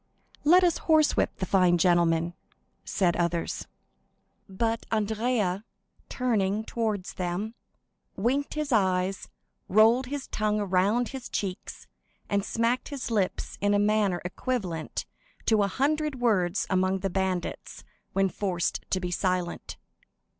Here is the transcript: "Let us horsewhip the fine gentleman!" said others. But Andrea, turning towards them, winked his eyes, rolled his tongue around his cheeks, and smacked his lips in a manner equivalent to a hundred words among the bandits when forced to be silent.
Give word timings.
"Let 0.43 0.63
us 0.63 0.79
horsewhip 0.89 1.35
the 1.37 1.45
fine 1.45 1.77
gentleman!" 1.77 2.33
said 2.83 3.15
others. 3.15 3.67
But 4.49 4.87
Andrea, 4.91 5.63
turning 6.09 6.63
towards 6.63 7.13
them, 7.13 7.53
winked 8.15 8.55
his 8.55 8.71
eyes, 8.71 9.29
rolled 9.69 10.07
his 10.07 10.25
tongue 10.25 10.59
around 10.59 11.09
his 11.09 11.29
cheeks, 11.29 11.85
and 12.31 12.43
smacked 12.43 12.89
his 12.89 13.11
lips 13.11 13.59
in 13.61 13.75
a 13.75 13.77
manner 13.77 14.23
equivalent 14.25 15.05
to 15.45 15.61
a 15.61 15.67
hundred 15.67 16.19
words 16.19 16.65
among 16.67 17.01
the 17.01 17.09
bandits 17.11 17.83
when 18.13 18.27
forced 18.27 18.83
to 18.89 18.99
be 18.99 19.11
silent. 19.11 19.77